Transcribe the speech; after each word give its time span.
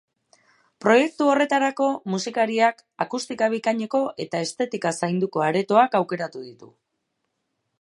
Proiektu 0.83 1.27
horretarako, 1.33 1.89
musikariak 2.13 2.81
akustika 3.05 3.49
bikaineko 3.55 4.01
eta 4.25 4.41
estetika 4.47 4.95
zainduko 5.03 5.45
aretoak 5.49 5.99
aukeratu 6.01 6.43
ditu. 6.49 6.73